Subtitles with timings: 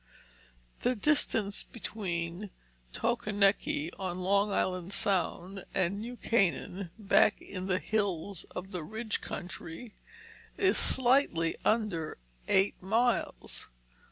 [0.79, 2.49] The distance between
[2.91, 9.21] Tokeneke on Long Island Sound and New Canaan back in the hills of the Ridge
[9.21, 9.93] Country
[10.57, 12.17] is slightly under
[12.47, 13.69] eight miles.